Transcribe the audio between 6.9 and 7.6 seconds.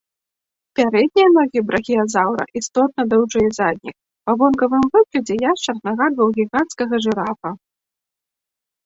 жырафа.